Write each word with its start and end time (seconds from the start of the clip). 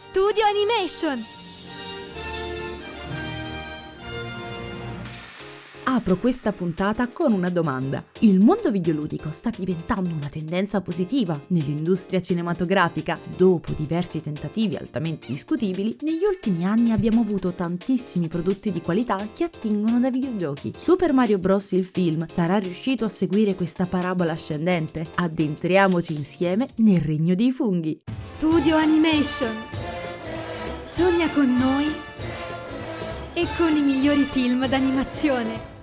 Studio 0.00 0.42
Animation. 0.46 1.22
Apro 5.82 6.16
questa 6.16 6.52
puntata 6.52 7.06
con 7.08 7.32
una 7.32 7.50
domanda. 7.50 8.02
Il 8.20 8.40
mondo 8.40 8.70
videoludico 8.70 9.30
sta 9.30 9.50
diventando 9.54 10.14
una 10.14 10.30
tendenza 10.30 10.80
positiva 10.80 11.38
nell'industria 11.48 12.18
cinematografica? 12.22 13.20
Dopo 13.36 13.72
diversi 13.72 14.22
tentativi 14.22 14.76
altamente 14.76 15.26
discutibili, 15.26 15.94
negli 16.00 16.24
ultimi 16.26 16.64
anni 16.64 16.92
abbiamo 16.92 17.20
avuto 17.20 17.52
tantissimi 17.52 18.28
prodotti 18.28 18.70
di 18.70 18.80
qualità 18.80 19.18
che 19.34 19.44
attingono 19.44 20.00
da 20.00 20.10
videogiochi. 20.10 20.72
Super 20.78 21.12
Mario 21.12 21.38
Bros. 21.38 21.72
il 21.72 21.84
film 21.84 22.26
sarà 22.26 22.56
riuscito 22.56 23.04
a 23.04 23.08
seguire 23.08 23.54
questa 23.54 23.84
parabola 23.84 24.32
ascendente? 24.32 25.04
Addentriamoci 25.16 26.14
insieme 26.14 26.68
nel 26.76 27.00
regno 27.02 27.34
dei 27.34 27.52
funghi. 27.52 28.00
Studio 28.18 28.76
Animation. 28.76 29.79
Sogna 30.92 31.30
con 31.30 31.56
noi 31.56 31.86
e 33.32 33.46
con 33.56 33.76
i 33.76 33.80
migliori 33.80 34.24
film 34.24 34.66
d'animazione. 34.66 35.79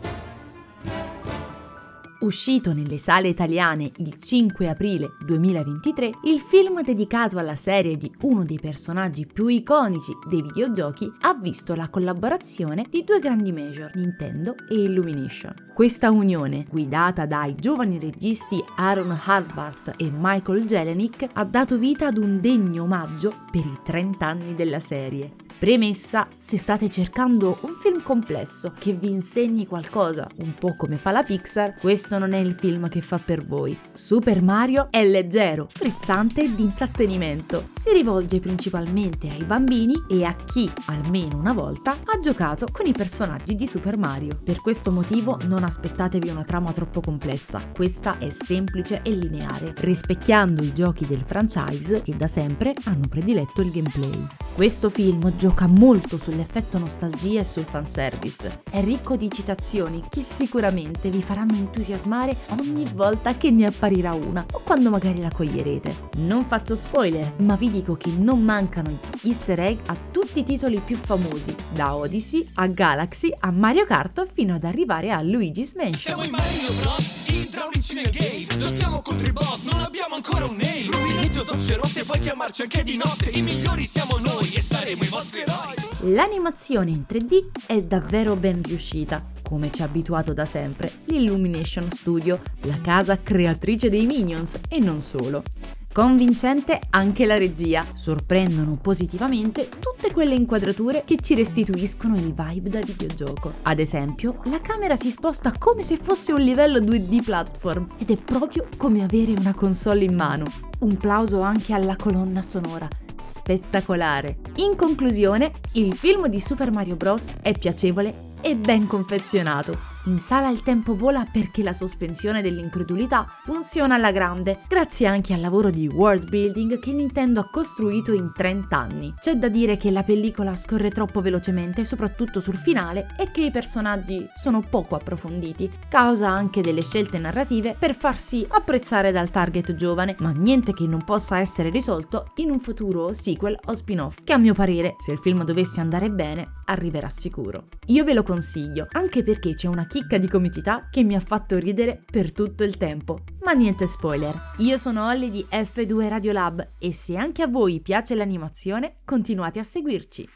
Uscito 2.19 2.73
nelle 2.73 2.97
sale 2.97 3.27
italiane 3.27 3.91
il 3.97 4.17
5 4.17 4.67
aprile 4.67 5.17
2023, 5.23 6.13
il 6.23 6.39
film 6.39 6.81
dedicato 6.81 7.37
alla 7.37 7.55
serie 7.55 7.95
di 7.95 8.11
uno 8.21 8.43
dei 8.43 8.57
personaggi 8.59 9.27
più 9.27 9.45
iconici 9.45 10.13
dei 10.27 10.41
videogiochi 10.41 11.11
ha 11.21 11.35
visto 11.35 11.75
la 11.75 11.89
collaborazione 11.89 12.87
di 12.89 13.03
due 13.03 13.19
grandi 13.19 13.51
major, 13.51 13.91
Nintendo 13.93 14.55
e 14.67 14.81
Illumination. 14.81 15.53
Questa 15.75 16.09
unione, 16.09 16.65
guidata 16.67 17.27
dai 17.27 17.53
giovani 17.53 17.99
registi 17.99 18.63
Aaron 18.77 19.15
Harvart 19.23 19.93
e 19.95 20.11
Michael 20.11 20.65
Jelenic, 20.65 21.29
ha 21.33 21.43
dato 21.43 21.77
vita 21.77 22.07
ad 22.07 22.17
un 22.17 22.41
degno 22.41 22.81
omaggio 22.81 23.45
per 23.51 23.63
i 23.63 23.77
30 23.83 24.25
anni 24.25 24.55
della 24.55 24.79
serie. 24.79 25.45
Premessa, 25.59 26.27
se 26.37 26.55
state 26.55 26.87
cercando 26.87 27.57
un 27.61 27.73
film 27.73 28.03
complesso 28.03 28.73
che 28.77 28.93
vi 28.93 29.09
insegni 29.09 29.65
qualcosa, 29.65 30.29
un 30.37 30.53
po' 30.53 30.75
come 30.75 30.97
fa 30.97 31.09
la 31.09 31.23
Pixar, 31.23 31.73
questo 31.79 32.19
non 32.19 32.33
è 32.33 32.37
il 32.37 32.53
film 32.53 32.87
che 32.89 33.01
fa 33.01 33.17
per 33.17 33.43
voi. 33.43 33.75
Super 33.91 34.43
Mario 34.43 34.89
è 34.91 35.03
leggero, 35.03 35.67
frizzante 35.67 36.43
e 36.43 36.53
di 36.53 36.61
intrattenimento. 36.61 37.69
Si 37.75 37.91
rivolge 37.91 38.39
principalmente 38.39 39.29
ai 39.29 39.45
bambini 39.45 39.95
e 40.07 40.25
a 40.25 40.35
chi, 40.35 40.71
almeno 40.85 41.37
una 41.37 41.53
volta, 41.53 41.97
ha 42.05 42.19
giocato 42.19 42.67
con 42.71 42.85
i 42.85 42.93
personaggi 42.93 43.55
di 43.55 43.65
Super 43.65 43.97
Mario. 43.97 44.39
Per 44.43 44.61
questo 44.61 44.91
motivo 44.91 45.39
non 45.47 45.63
aspettatevi 45.63 46.29
una 46.29 46.43
trama 46.43 46.71
troppo 46.71 47.01
complessa, 47.01 47.63
questa 47.73 48.19
è 48.19 48.29
semplice 48.29 49.01
e 49.01 49.09
lineare, 49.09 49.73
rispecchiando 49.77 50.61
i 50.61 50.71
giochi 50.71 51.07
del 51.07 51.23
franchise 51.25 52.03
che 52.03 52.15
da 52.15 52.27
sempre 52.27 52.75
hanno 52.83 53.07
prediletto 53.07 53.61
il 53.61 53.71
gameplay. 53.71 54.27
Questo 54.53 54.89
film 54.89 55.35
gioca 55.35 55.45
molto 55.67 56.17
sull'effetto 56.17 56.77
nostalgia 56.77 57.41
e 57.41 57.43
sul 57.43 57.65
fanservice. 57.65 58.61
È 58.69 58.81
ricco 58.83 59.15
di 59.15 59.29
citazioni 59.29 60.03
che 60.09 60.21
sicuramente 60.21 61.09
vi 61.09 61.21
faranno 61.21 61.55
entusiasmare 61.55 62.35
ogni 62.59 62.85
volta 62.93 63.35
che 63.37 63.51
ne 63.51 63.65
apparirà 63.65 64.13
una 64.13 64.45
o 64.53 64.61
quando 64.63 64.89
magari 64.89 65.19
la 65.21 65.31
coglierete. 65.31 66.09
Non 66.17 66.45
faccio 66.45 66.75
spoiler, 66.75 67.33
ma 67.37 67.55
vi 67.55 67.69
dico 67.71 67.95
che 67.95 68.11
non 68.11 68.41
mancano 68.41 68.89
gli 69.21 69.27
easter 69.27 69.59
egg 69.59 69.79
a 69.85 69.97
tutti 70.11 70.39
i 70.39 70.43
titoli 70.43 70.79
più 70.79 70.95
famosi, 70.95 71.55
da 71.73 71.95
Odyssey 71.95 72.47
a 72.55 72.67
Galaxy 72.67 73.31
a 73.39 73.51
Mario 73.51 73.85
Kart 73.85 74.27
fino 74.31 74.55
ad 74.55 74.63
arrivare 74.63 75.11
a 75.11 75.21
Luigi's 75.21 75.73
Mansion. 75.75 75.95
Siamo 75.95 76.23
i 76.23 76.29
Mario 76.29 76.73
Bros, 76.81 77.13
idraulici 77.27 77.93
nel 77.93 78.09
game 78.09 78.45
Lottiamo 78.57 79.01
contro 79.01 79.27
i 79.27 79.31
boss, 79.31 79.61
non 79.63 79.79
abbiamo 79.81 80.15
ancora 80.15 80.45
un 80.45 80.55
name 80.55 80.87
Rubinetto, 80.89 81.43
docce 81.43 81.75
rotte, 81.75 81.96
puoi 82.17 82.19
chiamarci 82.19 82.61
anche 82.63 82.83
di 82.83 82.97
notte 82.97 83.29
I 83.29 83.41
migliori 83.41 83.85
siamo 83.85 84.17
noi 84.17 84.51
e 84.53 84.61
saremo 84.61 85.03
i 85.03 85.07
vostri 85.07 85.41
eroi 85.41 86.13
L'animazione 86.13 86.91
in 86.91 87.03
3D 87.07 87.65
è 87.65 87.81
davvero 87.81 88.35
ben 88.35 88.61
riuscita, 88.63 89.25
come 89.41 89.71
ci 89.71 89.81
ha 89.81 89.85
abituato 89.85 90.31
da 90.31 90.45
sempre 90.45 90.91
l'Illumination 91.05 91.89
Studio, 91.89 92.39
la 92.61 92.79
casa 92.81 93.21
creatrice 93.21 93.89
dei 93.89 94.05
Minions 94.05 94.59
e 94.69 94.79
non 94.79 95.01
solo. 95.01 95.43
Convincente 95.91 96.79
anche 96.91 97.25
la 97.25 97.37
regia, 97.37 97.83
sorprendono 97.93 98.77
positivamente 98.79 99.69
tutte 99.69 100.11
quelle 100.11 100.35
inquadrature 100.35 101.03
che 101.03 101.17
ci 101.19 101.33
restituiscono 101.33 102.15
il 102.15 102.33
vibe 102.33 102.69
da 102.69 102.79
videogioco. 102.79 103.51
Ad 103.63 103.79
esempio, 103.79 104.41
la 104.43 104.61
camera 104.61 104.95
si 104.95 105.09
sposta 105.09 105.51
come 105.57 105.81
se 105.81 105.97
fosse 105.97 106.31
un 106.31 106.41
livello 106.41 106.79
2D 106.79 107.23
platform 107.23 107.87
ed 107.97 108.11
è 108.11 108.17
proprio 108.17 108.67
come 108.77 109.03
avere 109.03 109.31
una 109.31 109.55
console 109.55 110.03
in 110.03 110.13
mano. 110.13 110.66
Un 110.79 110.97
plauso 110.97 111.41
anche 111.41 111.73
alla 111.73 111.95
colonna 111.95 112.41
sonora 112.41 112.87
spettacolare. 113.27 114.37
In 114.57 114.75
conclusione, 114.75 115.51
il 115.73 115.93
film 115.93 116.27
di 116.27 116.39
Super 116.39 116.71
Mario 116.71 116.95
Bros. 116.95 117.33
è 117.41 117.51
piacevole 117.51 118.13
e 118.41 118.55
ben 118.55 118.87
confezionato. 118.87 119.96
In 120.07 120.19
sala 120.19 120.47
il 120.47 120.63
tempo 120.63 120.95
vola 120.95 121.27
perché 121.29 121.63
la 121.63 121.73
sospensione 121.73 122.41
dell'incredulità 122.41 123.27
funziona 123.41 123.95
alla 123.95 124.13
grande, 124.13 124.59
grazie 124.65 125.05
anche 125.05 125.33
al 125.33 125.41
lavoro 125.41 125.69
di 125.69 125.85
world 125.85 126.29
building 126.29 126.79
che 126.79 126.93
Nintendo 126.93 127.41
ha 127.41 127.49
costruito 127.49 128.13
in 128.13 128.31
30 128.33 128.77
anni. 128.77 129.13
C'è 129.19 129.35
da 129.35 129.49
dire 129.49 129.75
che 129.75 129.91
la 129.91 130.03
pellicola 130.03 130.55
scorre 130.55 130.91
troppo 130.91 131.19
velocemente, 131.19 131.83
soprattutto 131.83 132.39
sul 132.39 132.55
finale, 132.55 133.15
e 133.19 133.31
che 133.31 133.47
i 133.47 133.51
personaggi 133.51 134.25
sono 134.33 134.61
poco 134.61 134.95
approfonditi, 134.95 135.69
causa 135.89 136.29
anche 136.29 136.61
delle 136.61 136.83
scelte 136.83 137.17
narrative 137.17 137.75
per 137.77 137.93
farsi 137.93 138.45
apprezzare 138.47 139.11
dal 139.11 139.29
target 139.29 139.75
giovane, 139.75 140.15
ma 140.19 140.31
niente 140.31 140.71
che 140.71 140.87
non 140.87 141.03
possa 141.03 141.39
essere 141.39 141.69
risolto 141.69 142.31
in 142.35 142.49
un 142.49 142.61
futuro 142.61 143.11
sequel 143.11 143.59
o 143.65 143.73
spin-off, 143.73 144.19
che 144.23 144.31
a 144.31 144.37
mio 144.37 144.53
parere, 144.53 144.95
se 144.97 145.11
il 145.11 145.19
film 145.19 145.43
dovesse 145.43 145.81
andare 145.81 146.09
bene, 146.09 146.61
arriverà 146.67 147.09
sicuro. 147.09 147.67
Io 147.87 148.05
ve 148.05 148.13
lo 148.13 148.23
consiglio, 148.23 148.87
anche 148.91 149.21
perché 149.21 149.53
c'è 149.53 149.67
una 149.67 149.85
chicca 149.97 150.19
di 150.19 150.27
comicità 150.27 150.89
che 150.91 151.03
mi 151.03 151.15
ha 151.15 151.19
fatto 151.19 151.57
ridere 151.57 152.03
per 152.09 152.31
tutto 152.31 152.63
il 152.63 152.77
tempo. 152.77 153.23
Ma 153.41 153.53
niente 153.53 153.87
spoiler. 153.87 154.53
Io 154.57 154.77
sono 154.77 155.07
Olly 155.07 155.31
di 155.31 155.43
F2 155.49 156.07
Radio 156.07 156.31
Lab 156.33 156.73
e 156.77 156.93
se 156.93 157.17
anche 157.17 157.41
a 157.41 157.47
voi 157.47 157.79
piace 157.81 158.13
l'animazione, 158.13 158.97
continuate 159.03 159.57
a 159.57 159.63
seguirci. 159.63 160.29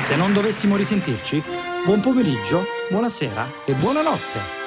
Se 0.00 0.16
non 0.16 0.32
dovessimo 0.32 0.76
risentirci, 0.76 1.42
buon 1.84 2.00
pomeriggio, 2.00 2.62
buonasera 2.88 3.46
e 3.66 3.74
buonanotte. 3.74 4.65